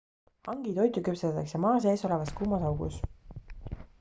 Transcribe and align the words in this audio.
hangi 0.45 0.71
toitu 0.77 1.03
küpsetatakse 1.07 1.61
maa 1.67 1.75
sees 1.85 2.05
olevas 2.09 2.33
kuumas 2.39 2.65
augus 2.73 2.99